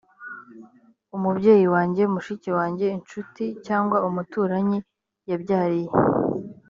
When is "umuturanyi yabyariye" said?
4.09-5.91